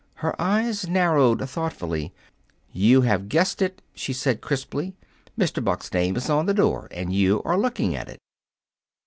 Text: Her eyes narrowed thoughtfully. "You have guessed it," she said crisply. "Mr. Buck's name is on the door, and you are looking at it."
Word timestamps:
Her 0.15 0.33
eyes 0.41 0.87
narrowed 0.89 1.47
thoughtfully. 1.47 2.11
"You 2.73 3.01
have 3.01 3.29
guessed 3.29 3.61
it," 3.61 3.83
she 3.93 4.13
said 4.13 4.41
crisply. 4.41 4.95
"Mr. 5.37 5.63
Buck's 5.63 5.93
name 5.93 6.15
is 6.15 6.27
on 6.27 6.47
the 6.47 6.55
door, 6.55 6.87
and 6.89 7.13
you 7.13 7.43
are 7.45 7.55
looking 7.59 7.95
at 7.95 8.09
it." 8.09 8.17